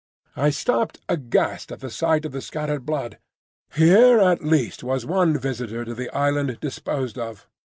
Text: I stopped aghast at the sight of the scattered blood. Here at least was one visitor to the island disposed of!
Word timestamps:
I 0.35 0.49
stopped 0.49 0.97
aghast 1.07 1.71
at 1.71 1.79
the 1.79 1.91
sight 1.91 2.25
of 2.25 2.31
the 2.31 2.41
scattered 2.41 2.87
blood. 2.87 3.19
Here 3.75 4.17
at 4.19 4.43
least 4.43 4.83
was 4.83 5.05
one 5.05 5.37
visitor 5.37 5.85
to 5.85 5.93
the 5.93 6.09
island 6.09 6.57
disposed 6.59 7.19
of! 7.19 7.45